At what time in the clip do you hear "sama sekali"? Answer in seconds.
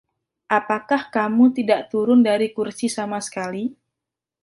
2.97-3.63